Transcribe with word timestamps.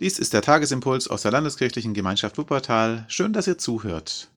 Dies 0.00 0.20
ist 0.20 0.32
der 0.32 0.42
Tagesimpuls 0.42 1.08
aus 1.08 1.22
der 1.22 1.32
Landeskirchlichen 1.32 1.92
Gemeinschaft 1.92 2.38
Wuppertal. 2.38 3.04
Schön, 3.08 3.32
dass 3.32 3.48
ihr 3.48 3.58
zuhört. 3.58 4.30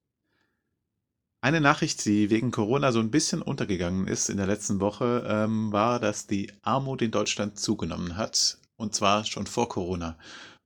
Eine 1.40 1.62
Nachricht, 1.62 2.04
die 2.06 2.32
wegen 2.32 2.50
Corona 2.50 2.92
so 2.92 3.00
ein 3.00 3.12
bisschen 3.12 3.44
untergegangen 3.44 4.08
ist 4.08 4.32
in 4.32 4.38
der 4.38 4.48
letzten 4.48 4.80
Woche, 4.80 5.24
ähm, 5.28 5.72
war, 5.72 6.00
dass 6.00 6.26
die 6.26 6.52
Armut 6.64 7.04
in 7.04 7.12
Deutschland 7.12 7.60
zugenommen 7.60 8.18
hat. 8.18 8.58
Und 8.76 8.96
zwar 8.96 9.24
schon 9.26 9.46
vor 9.46 9.70
Corona. 9.70 10.18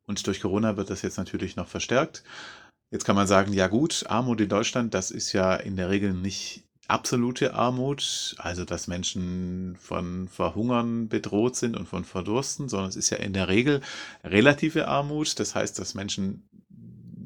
Und 0.08 0.26
durch 0.28 0.39
Corona 0.39 0.77
wird 0.77 0.89
das 0.89 1.02
jetzt 1.02 1.18
natürlich 1.18 1.57
noch 1.57 1.68
verstärkt. 1.68 2.23
Jetzt 2.89 3.04
kann 3.04 3.18
man 3.18 3.27
sagen, 3.27 3.52
ja 3.52 3.68
gut, 3.68 4.05
Armut 4.07 4.39
in 4.39 4.48
Deutschland, 4.48 4.93
das 4.93 5.12
ist 5.12 5.34
ja 5.34 5.55
in 5.55 5.75
der 5.75 5.89
Regel 5.89 6.14
nicht 6.14 6.64
absolute 6.88 7.54
Armut, 7.54 8.36
also 8.38 8.65
dass 8.65 8.88
Menschen 8.88 9.75
von 9.79 10.27
Verhungern 10.27 11.09
bedroht 11.09 11.55
sind 11.55 11.75
und 11.75 11.88
von 11.88 12.04
Verdursten, 12.04 12.70
sondern 12.70 12.89
es 12.89 12.95
ist 12.95 13.09
ja 13.09 13.17
in 13.17 13.34
der 13.34 13.47
Regel 13.47 13.81
relative 14.23 14.88
Armut. 14.88 15.39
Das 15.39 15.55
heißt, 15.55 15.79
dass 15.79 15.95
Menschen 15.95 16.48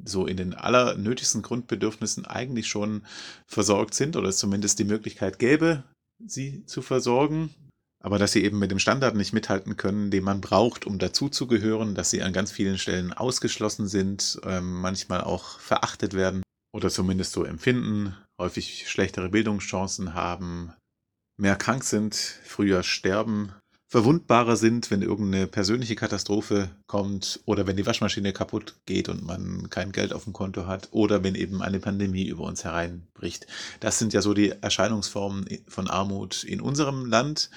so 0.06 0.26
in 0.26 0.38
den 0.38 0.54
allernötigsten 0.54 1.42
Grundbedürfnissen 1.42 2.26
eigentlich 2.26 2.68
schon 2.68 3.04
versorgt 3.46 3.94
sind 3.94 4.16
oder 4.16 4.30
es 4.30 4.38
zumindest 4.38 4.80
die 4.80 4.86
Möglichkeit 4.86 5.40
gäbe, 5.40 5.84
sie 6.26 6.66
zu 6.66 6.82
versorgen. 6.82 7.54
Aber 8.02 8.18
dass 8.18 8.32
sie 8.32 8.44
eben 8.46 8.60
mit 8.60 8.72
dem 8.72 8.80
Standard 8.80 9.16
nicht 9.16 9.34
mithalten 9.34 9.76
können, 9.76 10.10
den 10.10 10.24
man 10.24 10.40
braucht, 10.40 10.88
um 10.88 11.00
dazuzugehören, 11.00 11.96
dass 11.96 12.10
sie 12.10 12.24
an 12.24 12.32
ganz 12.32 12.50
vielen 12.50 12.78
Stellen 12.78 13.12
ausgeschlossen 13.12 13.90
sind, 13.90 14.40
ähm, 14.46 14.80
manchmal 14.80 15.20
auch 15.22 15.60
verachtet 15.60 16.14
werden 16.14 16.44
oder 16.80 16.90
zumindest 16.90 17.34
so 17.34 17.44
empfinden, 17.44 18.16
häufig 18.40 18.90
schlechtere 18.90 19.28
Bildungschancen 19.28 20.14
haben, 20.14 20.72
mehr 21.38 21.58
krank 21.58 21.84
sind, 21.84 22.16
früher 22.16 22.84
sterben, 22.84 23.52
verwundbarer 23.90 24.56
sind, 24.56 24.90
wenn 24.90 25.02
irgendeine 25.02 25.48
persönliche 25.48 25.98
Katastrophe 25.98 26.70
kommt 26.88 27.42
oder 27.44 27.68
wenn 27.68 27.76
die 27.76 27.86
Waschmaschine 27.86 28.32
kaputt 28.32 28.80
geht 28.86 29.10
und 29.10 29.26
man 29.26 29.70
kein 29.70 29.92
Geld 29.92 30.14
auf 30.14 30.24
dem 30.24 30.32
Konto 30.32 30.68
hat 30.68 30.88
oder 30.92 31.22
wenn 31.22 31.36
eben 31.36 31.62
eine 31.62 31.82
Pandemie 31.82 32.28
über 32.28 32.44
uns 32.44 32.64
hereinbricht. 32.64 33.46
Das 33.82 34.00
sind 34.00 34.14
ja 34.14 34.22
so 34.22 34.34
die 34.34 34.52
Erscheinungsformen 34.62 35.46
von 35.68 35.90
Armut 35.90 36.46
in 36.46 36.62
unserem 36.62 37.08
Land. 37.08 37.50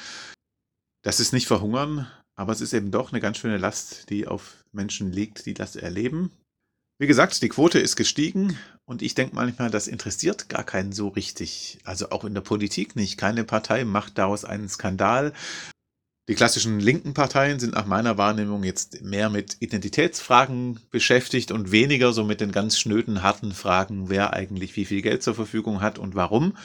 Das 1.05 1.20
ist 1.20 1.33
nicht 1.33 1.46
verhungern, 1.46 2.11
aber 2.34 2.52
es 2.52 2.61
ist 2.61 2.72
eben 2.72 2.91
doch 2.91 3.12
eine 3.12 3.20
ganz 3.20 3.39
schöne 3.39 3.58
Last, 3.58 4.11
die 4.11 4.27
auf 4.27 4.64
Menschen 4.72 5.12
liegt, 5.12 5.46
die 5.46 5.55
das 5.55 5.77
erleben. 5.77 6.33
Wie 6.98 7.06
gesagt, 7.06 7.42
die 7.42 7.48
Quote 7.48 7.78
ist 7.78 7.96
gestiegen 7.96 8.56
und 8.84 9.02
ich 9.02 9.14
denke 9.14 9.34
manchmal, 9.34 9.70
das 9.70 9.88
interessiert 9.88 10.48
gar 10.48 10.64
keinen 10.64 10.92
so 10.92 11.08
richtig. 11.08 11.78
Also 11.84 12.10
auch 12.10 12.24
in 12.24 12.34
der 12.34 12.42
Politik 12.42 12.96
nicht. 12.96 13.18
Keine 13.18 13.44
Partei 13.44 13.84
macht 13.84 14.18
daraus 14.18 14.44
einen 14.44 14.68
Skandal. 14.68 15.32
Die 16.28 16.36
klassischen 16.36 16.78
linken 16.78 17.14
Parteien 17.14 17.58
sind 17.58 17.74
nach 17.74 17.86
meiner 17.86 18.16
Wahrnehmung 18.16 18.62
jetzt 18.62 19.02
mehr 19.02 19.28
mit 19.28 19.56
Identitätsfragen 19.58 20.78
beschäftigt 20.90 21.50
und 21.50 21.72
weniger 21.72 22.12
so 22.12 22.22
mit 22.22 22.40
den 22.40 22.52
ganz 22.52 22.78
schnöden, 22.78 23.24
harten 23.24 23.52
Fragen, 23.52 24.08
wer 24.08 24.32
eigentlich 24.32 24.77
wie 24.77 24.84
viel 24.84 25.02
Geld 25.02 25.24
zur 25.24 25.34
Verfügung 25.34 25.80
hat 25.80 25.98
und 25.98 26.14
warum. 26.14 26.56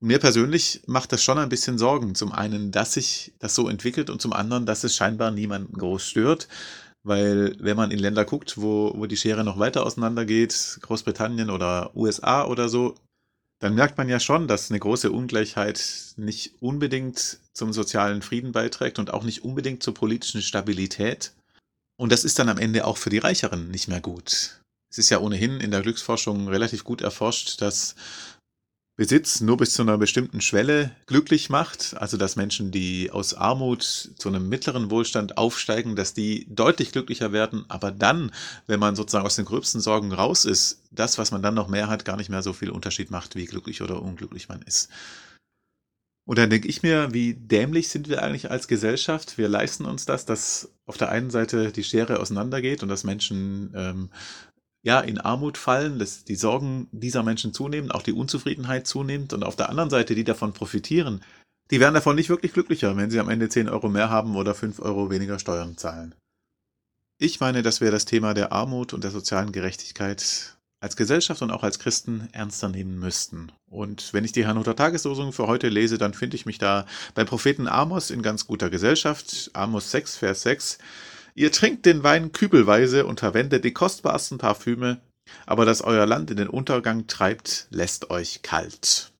Mir 0.00 0.18
persönlich 0.18 0.82
macht 0.86 1.12
das 1.12 1.22
schon 1.22 1.38
ein 1.38 1.48
bisschen 1.48 1.78
Sorgen. 1.78 2.16
Zum 2.16 2.32
einen, 2.32 2.72
dass 2.72 2.94
sich 2.94 3.32
das 3.38 3.54
so 3.54 3.68
entwickelt 3.68 4.10
und 4.10 4.20
zum 4.20 4.32
anderen, 4.32 4.66
dass 4.66 4.82
es 4.82 4.96
scheinbar 4.96 5.30
niemanden 5.30 5.78
groß 5.78 6.04
stört. 6.04 6.48
Weil 7.04 7.54
wenn 7.60 7.76
man 7.76 7.90
in 7.90 7.98
Länder 7.98 8.24
guckt, 8.24 8.60
wo, 8.60 8.92
wo 8.96 9.06
die 9.06 9.16
Schere 9.16 9.44
noch 9.44 9.58
weiter 9.58 9.84
auseinandergeht, 9.84 10.78
Großbritannien 10.80 11.50
oder 11.50 11.94
USA 11.94 12.44
oder 12.46 12.68
so, 12.68 12.94
dann 13.58 13.74
merkt 13.74 13.98
man 13.98 14.08
ja 14.08 14.18
schon, 14.18 14.48
dass 14.48 14.70
eine 14.70 14.80
große 14.80 15.12
Ungleichheit 15.12 16.14
nicht 16.16 16.54
unbedingt 16.60 17.38
zum 17.52 17.72
sozialen 17.72 18.22
Frieden 18.22 18.52
beiträgt 18.52 18.98
und 18.98 19.12
auch 19.12 19.22
nicht 19.22 19.44
unbedingt 19.44 19.82
zur 19.82 19.94
politischen 19.94 20.42
Stabilität. 20.42 21.32
Und 21.96 22.10
das 22.10 22.24
ist 22.24 22.38
dann 22.38 22.48
am 22.48 22.58
Ende 22.58 22.86
auch 22.86 22.96
für 22.96 23.10
die 23.10 23.18
Reicheren 23.18 23.70
nicht 23.70 23.88
mehr 23.88 24.00
gut. 24.00 24.60
Es 24.90 24.98
ist 24.98 25.10
ja 25.10 25.20
ohnehin 25.20 25.60
in 25.60 25.70
der 25.70 25.82
Glücksforschung 25.82 26.48
relativ 26.48 26.84
gut 26.84 27.02
erforscht, 27.02 27.60
dass 27.60 27.96
Besitz 28.96 29.40
nur 29.40 29.56
bis 29.56 29.72
zu 29.72 29.82
einer 29.82 29.98
bestimmten 29.98 30.40
Schwelle 30.40 30.94
glücklich 31.06 31.50
macht, 31.50 31.96
also 31.96 32.16
dass 32.16 32.36
Menschen, 32.36 32.70
die 32.70 33.10
aus 33.10 33.34
Armut 33.34 33.82
zu 33.82 34.28
einem 34.28 34.48
mittleren 34.48 34.88
Wohlstand 34.88 35.36
aufsteigen, 35.36 35.96
dass 35.96 36.14
die 36.14 36.46
deutlich 36.48 36.92
glücklicher 36.92 37.32
werden, 37.32 37.64
aber 37.68 37.90
dann, 37.90 38.30
wenn 38.68 38.78
man 38.78 38.94
sozusagen 38.94 39.26
aus 39.26 39.34
den 39.34 39.46
gröbsten 39.46 39.80
Sorgen 39.80 40.12
raus 40.12 40.44
ist, 40.44 40.82
das, 40.92 41.18
was 41.18 41.32
man 41.32 41.42
dann 41.42 41.54
noch 41.54 41.66
mehr 41.66 41.88
hat, 41.88 42.04
gar 42.04 42.16
nicht 42.16 42.30
mehr 42.30 42.42
so 42.42 42.52
viel 42.52 42.70
Unterschied 42.70 43.10
macht, 43.10 43.34
wie 43.34 43.46
glücklich 43.46 43.82
oder 43.82 44.00
unglücklich 44.00 44.48
man 44.48 44.62
ist. 44.62 44.90
Und 46.26 46.38
dann 46.38 46.48
denke 46.48 46.68
ich 46.68 46.82
mir, 46.82 47.12
wie 47.12 47.34
dämlich 47.34 47.88
sind 47.88 48.08
wir 48.08 48.22
eigentlich 48.22 48.50
als 48.50 48.68
Gesellschaft? 48.68 49.36
Wir 49.36 49.48
leisten 49.48 49.84
uns 49.84 50.06
das, 50.06 50.24
dass 50.24 50.70
auf 50.86 50.96
der 50.96 51.10
einen 51.10 51.30
Seite 51.30 51.70
die 51.70 51.84
Schere 51.84 52.20
auseinandergeht 52.20 52.82
und 52.82 52.88
dass 52.88 53.04
Menschen 53.04 53.72
ähm, 53.74 54.10
ja, 54.84 55.00
in 55.00 55.18
Armut 55.18 55.56
fallen, 55.56 55.98
dass 55.98 56.24
die 56.24 56.36
Sorgen 56.36 56.88
dieser 56.92 57.22
Menschen 57.22 57.54
zunehmen, 57.54 57.90
auch 57.90 58.02
die 58.02 58.12
Unzufriedenheit 58.12 58.86
zunimmt 58.86 59.32
und 59.32 59.42
auf 59.42 59.56
der 59.56 59.70
anderen 59.70 59.90
Seite 59.90 60.14
die 60.14 60.24
davon 60.24 60.52
profitieren, 60.52 61.22
die 61.70 61.80
werden 61.80 61.94
davon 61.94 62.14
nicht 62.14 62.28
wirklich 62.28 62.52
glücklicher, 62.52 62.94
wenn 62.96 63.10
sie 63.10 63.18
am 63.18 63.30
Ende 63.30 63.48
10 63.48 63.70
Euro 63.70 63.88
mehr 63.88 64.10
haben 64.10 64.36
oder 64.36 64.54
5 64.54 64.80
Euro 64.80 65.10
weniger 65.10 65.38
Steuern 65.38 65.78
zahlen. 65.78 66.14
Ich 67.18 67.40
meine, 67.40 67.62
dass 67.62 67.80
wir 67.80 67.90
das 67.90 68.04
Thema 68.04 68.34
der 68.34 68.52
Armut 68.52 68.92
und 68.92 69.02
der 69.02 69.10
sozialen 69.10 69.52
Gerechtigkeit 69.52 70.54
als 70.80 70.96
Gesellschaft 70.96 71.40
und 71.40 71.50
auch 71.50 71.62
als 71.62 71.78
Christen 71.78 72.28
ernster 72.32 72.68
nehmen 72.68 72.98
müssten. 72.98 73.52
Und 73.70 74.12
wenn 74.12 74.24
ich 74.24 74.32
die 74.32 74.46
Hannover 74.46 74.76
Tageslosung 74.76 75.32
für 75.32 75.46
heute 75.46 75.70
lese, 75.70 75.96
dann 75.96 76.12
finde 76.12 76.36
ich 76.36 76.44
mich 76.44 76.58
da 76.58 76.84
beim 77.14 77.26
Propheten 77.26 77.68
Amos 77.68 78.10
in 78.10 78.20
ganz 78.20 78.46
guter 78.46 78.68
Gesellschaft. 78.68 79.50
Amos 79.54 79.90
6, 79.90 80.16
Vers 80.16 80.42
6. 80.42 80.78
Ihr 81.36 81.50
trinkt 81.50 81.84
den 81.84 82.04
Wein 82.04 82.30
kübelweise 82.30 83.06
und 83.06 83.20
verwendet 83.20 83.64
die 83.64 83.72
kostbarsten 83.72 84.38
Parfüme, 84.38 85.00
aber 85.46 85.64
dass 85.64 85.82
euer 85.82 86.06
Land 86.06 86.30
in 86.30 86.36
den 86.36 86.48
Untergang 86.48 87.08
treibt, 87.08 87.66
lässt 87.70 88.10
euch 88.10 88.42
kalt. 88.42 89.12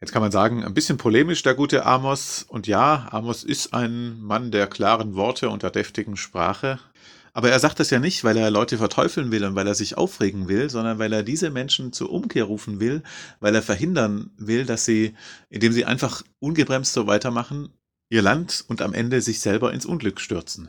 Jetzt 0.00 0.12
kann 0.12 0.22
man 0.22 0.30
sagen, 0.30 0.62
ein 0.62 0.74
bisschen 0.74 0.98
polemisch 0.98 1.42
der 1.42 1.54
gute 1.54 1.84
Amos. 1.84 2.44
Und 2.46 2.66
ja, 2.66 3.08
Amos 3.10 3.42
ist 3.44 3.74
ein 3.74 4.20
Mann 4.20 4.50
der 4.50 4.66
klaren 4.66 5.14
Worte 5.16 5.48
und 5.48 5.62
der 5.62 5.70
deftigen 5.70 6.16
Sprache. 6.16 6.78
Aber 7.32 7.50
er 7.50 7.58
sagt 7.58 7.80
das 7.80 7.90
ja 7.90 7.98
nicht, 7.98 8.24
weil 8.24 8.36
er 8.36 8.50
Leute 8.50 8.78
verteufeln 8.78 9.30
will 9.30 9.44
und 9.44 9.54
weil 9.54 9.66
er 9.66 9.74
sich 9.74 9.96
aufregen 9.96 10.48
will, 10.48 10.70
sondern 10.70 10.98
weil 10.98 11.12
er 11.12 11.22
diese 11.22 11.50
Menschen 11.50 11.92
zur 11.92 12.10
Umkehr 12.10 12.44
rufen 12.44 12.78
will, 12.78 13.02
weil 13.40 13.54
er 13.54 13.62
verhindern 13.62 14.30
will, 14.36 14.66
dass 14.66 14.84
sie, 14.84 15.14
indem 15.48 15.72
sie 15.72 15.84
einfach 15.84 16.22
ungebremst 16.40 16.92
so 16.92 17.06
weitermachen, 17.06 17.70
ihr 18.10 18.22
Land 18.22 18.64
und 18.68 18.82
am 18.82 18.94
Ende 18.94 19.20
sich 19.20 19.40
selber 19.40 19.72
ins 19.72 19.86
Unglück 19.86 20.20
stürzen. 20.20 20.68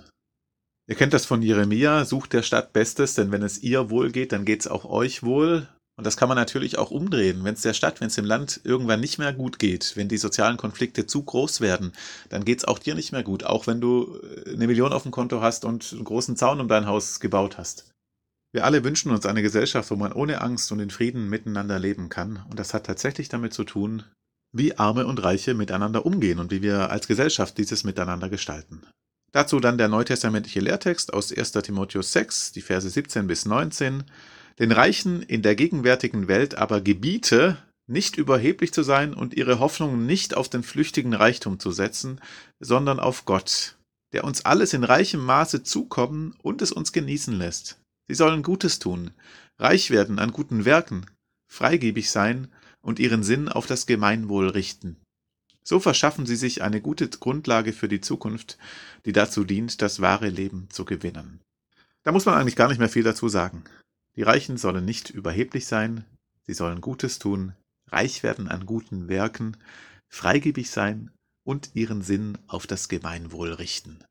Ihr 0.89 0.95
kennt 0.95 1.13
das 1.13 1.27
von 1.27 1.43
Jeremia, 1.43 2.03
sucht 2.03 2.33
der 2.33 2.41
Stadt 2.41 2.73
Bestes, 2.73 3.13
denn 3.13 3.31
wenn 3.31 3.43
es 3.43 3.61
ihr 3.61 3.91
wohl 3.91 4.11
geht, 4.11 4.31
dann 4.31 4.43
geht 4.43 4.61
es 4.61 4.67
auch 4.67 4.85
euch 4.85 5.21
wohl. 5.21 5.67
Und 5.95 6.07
das 6.07 6.17
kann 6.17 6.29
man 6.29 6.35
natürlich 6.37 6.79
auch 6.79 6.89
umdrehen. 6.89 7.43
Wenn 7.43 7.53
es 7.53 7.61
der 7.61 7.75
Stadt, 7.75 8.01
wenn 8.01 8.07
es 8.07 8.15
dem 8.15 8.25
Land 8.25 8.61
irgendwann 8.63 8.99
nicht 8.99 9.19
mehr 9.19 9.31
gut 9.31 9.59
geht, 9.59 9.95
wenn 9.95 10.07
die 10.07 10.17
sozialen 10.17 10.57
Konflikte 10.57 11.05
zu 11.05 11.21
groß 11.21 11.61
werden, 11.61 11.91
dann 12.29 12.43
geht 12.43 12.59
es 12.59 12.65
auch 12.65 12.79
dir 12.79 12.95
nicht 12.95 13.11
mehr 13.11 13.21
gut, 13.21 13.43
auch 13.43 13.67
wenn 13.67 13.81
du 13.81 14.19
äh, 14.47 14.53
eine 14.53 14.65
Million 14.65 14.91
auf 14.91 15.03
dem 15.03 15.11
Konto 15.11 15.41
hast 15.41 15.63
und 15.63 15.93
einen 15.93 16.05
großen 16.05 16.35
Zaun 16.37 16.59
um 16.59 16.67
dein 16.67 16.87
Haus 16.87 17.19
gebaut 17.19 17.59
hast. 17.59 17.91
Wir 18.51 18.65
alle 18.65 18.83
wünschen 18.83 19.11
uns 19.11 19.27
eine 19.27 19.43
Gesellschaft, 19.43 19.91
wo 19.91 19.95
man 19.95 20.11
ohne 20.11 20.41
Angst 20.41 20.71
und 20.71 20.79
in 20.79 20.89
Frieden 20.89 21.29
miteinander 21.29 21.77
leben 21.77 22.09
kann. 22.09 22.43
Und 22.49 22.57
das 22.57 22.73
hat 22.73 22.87
tatsächlich 22.87 23.29
damit 23.29 23.53
zu 23.53 23.63
tun, 23.63 24.05
wie 24.51 24.79
Arme 24.79 25.05
und 25.05 25.21
Reiche 25.23 25.53
miteinander 25.53 26.07
umgehen 26.07 26.39
und 26.39 26.49
wie 26.49 26.63
wir 26.63 26.89
als 26.89 27.07
Gesellschaft 27.07 27.59
dieses 27.59 27.83
Miteinander 27.83 28.29
gestalten. 28.29 28.81
Dazu 29.31 29.59
dann 29.59 29.77
der 29.77 29.87
neutestamentliche 29.87 30.59
Lehrtext 30.59 31.13
aus 31.13 31.31
1. 31.31 31.51
Timotheus 31.51 32.11
6, 32.13 32.51
die 32.51 32.61
Verse 32.61 32.89
17 32.89 33.27
bis 33.27 33.45
19. 33.45 34.03
Den 34.57 34.71
Reichen 34.71 35.21
in 35.21 35.41
der 35.41 35.55
gegenwärtigen 35.55 36.27
Welt 36.27 36.55
aber 36.55 36.81
gebiete, 36.81 37.57
nicht 37.87 38.17
überheblich 38.17 38.73
zu 38.73 38.83
sein 38.83 39.13
und 39.13 39.33
ihre 39.33 39.59
Hoffnung 39.59 40.05
nicht 40.05 40.35
auf 40.35 40.49
den 40.49 40.63
flüchtigen 40.63 41.13
Reichtum 41.13 41.59
zu 41.59 41.71
setzen, 41.71 42.19
sondern 42.59 42.99
auf 42.99 43.25
Gott, 43.25 43.77
der 44.13 44.23
uns 44.23 44.45
alles 44.45 44.73
in 44.73 44.83
reichem 44.83 45.23
Maße 45.23 45.63
zukommen 45.63 46.35
und 46.41 46.61
es 46.61 46.71
uns 46.71 46.91
genießen 46.91 47.33
lässt. 47.33 47.79
Sie 48.07 48.15
sollen 48.15 48.43
Gutes 48.43 48.79
tun, 48.79 49.11
reich 49.57 49.91
werden 49.91 50.19
an 50.19 50.31
guten 50.31 50.65
Werken, 50.65 51.05
freigebig 51.47 52.09
sein 52.09 52.47
und 52.81 52.99
ihren 52.99 53.23
Sinn 53.23 53.49
auf 53.49 53.65
das 53.65 53.85
Gemeinwohl 53.85 54.49
richten. 54.49 54.97
So 55.69 55.79
verschaffen 55.79 56.25
sie 56.25 56.35
sich 56.35 56.63
eine 56.63 56.81
gute 56.81 57.07
Grundlage 57.07 57.73
für 57.73 57.87
die 57.87 58.01
Zukunft, 58.01 58.57
die 59.05 59.11
dazu 59.11 59.43
dient, 59.43 59.83
das 59.83 60.01
wahre 60.01 60.29
Leben 60.29 60.67
zu 60.71 60.83
gewinnen. 60.83 61.41
Da 62.01 62.11
muss 62.11 62.25
man 62.25 62.33
eigentlich 62.33 62.55
gar 62.55 62.69
nicht 62.69 62.79
mehr 62.79 62.89
viel 62.89 63.03
dazu 63.03 63.29
sagen. 63.29 63.63
Die 64.15 64.23
Reichen 64.23 64.57
sollen 64.57 64.83
nicht 64.83 65.11
überheblich 65.11 65.67
sein, 65.67 66.05
sie 66.47 66.55
sollen 66.55 66.81
Gutes 66.81 67.19
tun, 67.19 67.53
reich 67.91 68.23
werden 68.23 68.47
an 68.47 68.65
guten 68.65 69.09
Werken, 69.09 69.57
freigebig 70.11 70.71
sein 70.71 71.11
und 71.45 71.69
ihren 71.75 72.01
Sinn 72.01 72.39
auf 72.47 72.65
das 72.65 72.89
Gemeinwohl 72.89 73.53
richten. 73.53 74.03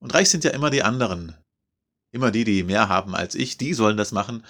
Und 0.00 0.14
reich 0.14 0.30
sind 0.30 0.42
ja 0.42 0.50
immer 0.50 0.70
die 0.70 0.82
anderen. 0.82 1.36
Immer 2.10 2.32
die, 2.32 2.42
die 2.42 2.64
mehr 2.64 2.88
haben 2.88 3.14
als 3.14 3.36
ich, 3.36 3.56
die 3.56 3.72
sollen 3.74 3.96
das 3.96 4.10
machen. 4.10 4.44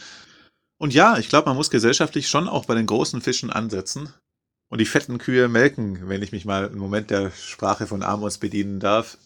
Und 0.79 0.95
ja, 0.95 1.19
ich 1.19 1.29
glaube, 1.29 1.51
man 1.51 1.59
muss 1.59 1.69
gesellschaftlich 1.69 2.27
schon 2.31 2.49
auch 2.49 2.65
bei 2.65 2.75
den 2.75 2.87
großen 2.87 3.21
Fischen 3.21 3.51
ansetzen 3.51 4.15
und 4.75 4.81
die 4.81 4.87
fetten 4.87 5.19
Kühe 5.19 5.47
melken, 5.47 6.09
wenn 6.09 6.21
ich 6.21 6.33
mich 6.33 6.45
mal 6.45 6.67
im 6.67 6.79
Moment 6.79 7.09
der 7.11 7.31
Sprache 7.31 7.87
von 7.87 8.03
Amos 8.03 8.39
bedienen 8.39 8.81
darf. 8.81 9.19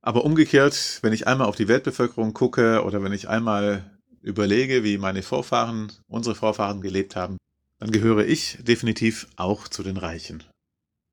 Aber 0.00 0.24
umgekehrt, 0.24 1.00
wenn 1.02 1.12
ich 1.12 1.26
einmal 1.26 1.48
auf 1.48 1.56
die 1.56 1.66
Weltbevölkerung 1.66 2.32
gucke 2.32 2.84
oder 2.84 3.02
wenn 3.02 3.12
ich 3.12 3.28
einmal 3.28 3.90
überlege, 4.20 4.84
wie 4.84 4.98
meine 4.98 5.24
Vorfahren, 5.24 5.90
unsere 6.06 6.36
Vorfahren 6.36 6.80
gelebt 6.80 7.16
haben, 7.16 7.38
dann 7.80 7.90
gehöre 7.90 8.24
ich 8.24 8.56
definitiv 8.60 9.26
auch 9.34 9.66
zu 9.66 9.82
den 9.82 9.96
Reichen. 9.96 10.44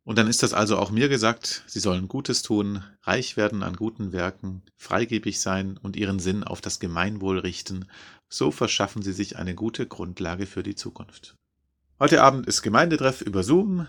Und 0.04 0.20
dann 0.20 0.28
ist 0.28 0.44
das 0.44 0.54
also 0.54 0.78
auch 0.78 0.92
mir 0.92 1.10
gesagt, 1.10 1.64
sie 1.66 1.80
sollen 1.80 2.08
Gutes 2.08 2.44
tun, 2.44 2.84
reich 3.02 3.36
werden 3.36 3.64
an 3.64 3.76
guten 3.76 4.12
Werken, 4.12 4.62
freigebig 4.78 5.40
sein 5.40 5.80
und 5.82 5.96
ihren 5.96 6.20
Sinn 6.20 6.44
auf 6.44 6.62
das 6.62 6.80
Gemeinwohl 6.80 7.40
richten, 7.40 7.90
so 8.30 8.52
verschaffen 8.52 9.02
sie 9.02 9.14
sich 9.14 9.38
eine 9.38 9.56
gute 9.56 9.88
Grundlage 9.88 10.46
für 10.46 10.62
die 10.62 10.76
Zukunft. 10.76 11.39
Heute 12.02 12.24
Abend 12.24 12.48
ist 12.48 12.62
Gemeindetreff 12.62 13.20
über 13.20 13.44
Zoom. 13.44 13.86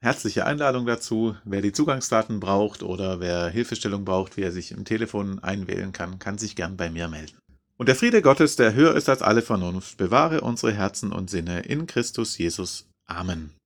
Herzliche 0.00 0.44
Einladung 0.44 0.84
dazu. 0.84 1.34
Wer 1.46 1.62
die 1.62 1.72
Zugangsdaten 1.72 2.40
braucht 2.40 2.82
oder 2.82 3.20
wer 3.20 3.48
Hilfestellung 3.48 4.04
braucht, 4.04 4.36
wie 4.36 4.42
er 4.42 4.52
sich 4.52 4.70
im 4.70 4.84
Telefon 4.84 5.38
einwählen 5.38 5.92
kann, 5.92 6.18
kann 6.18 6.36
sich 6.36 6.56
gern 6.56 6.76
bei 6.76 6.90
mir 6.90 7.08
melden. 7.08 7.38
Und 7.78 7.88
der 7.88 7.96
Friede 7.96 8.20
Gottes, 8.20 8.56
der 8.56 8.74
höher 8.74 8.94
ist 8.94 9.08
als 9.08 9.22
alle 9.22 9.40
Vernunft, 9.40 9.96
bewahre 9.96 10.42
unsere 10.42 10.74
Herzen 10.74 11.10
und 11.10 11.30
Sinne 11.30 11.60
in 11.60 11.86
Christus 11.86 12.36
Jesus. 12.36 12.86
Amen. 13.06 13.57